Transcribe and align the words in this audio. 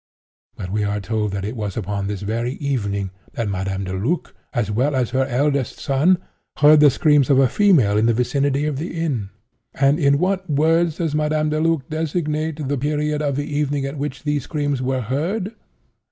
But 0.55 0.71
we 0.71 0.83
are 0.83 0.99
told 0.99 1.31
that 1.33 1.45
it 1.45 1.55
was 1.55 1.77
upon 1.77 2.07
this 2.07 2.23
very 2.23 2.53
evening 2.53 3.11
that 3.33 3.47
Madame 3.47 3.83
Deluc, 3.85 4.33
as 4.51 4.71
well 4.71 4.95
as 4.95 5.11
her 5.11 5.27
eldest 5.27 5.77
son, 5.77 6.17
'heard 6.57 6.79
the 6.79 6.89
screams 6.89 7.29
of 7.29 7.37
a 7.37 7.47
female 7.47 7.99
in 7.99 8.07
the 8.07 8.13
vicinity 8.15 8.65
of 8.65 8.77
the 8.77 8.99
inn.' 8.99 9.29
And 9.75 9.99
in 9.99 10.17
what 10.17 10.49
words 10.49 10.97
does 10.97 11.13
Madame 11.13 11.51
Deluc 11.51 11.87
designate 11.87 12.67
the 12.67 12.79
period 12.79 13.21
of 13.21 13.35
the 13.35 13.45
evening 13.45 13.85
at 13.85 13.99
which 13.99 14.23
these 14.23 14.45
screams 14.45 14.81
were 14.81 15.01
heard? 15.01 15.53